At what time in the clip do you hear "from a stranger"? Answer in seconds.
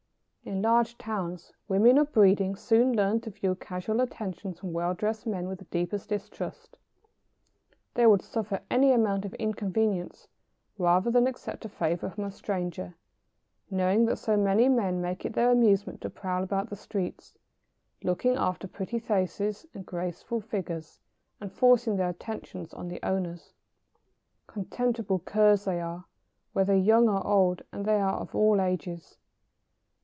12.09-12.95